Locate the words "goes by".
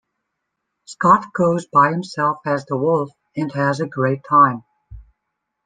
1.31-1.91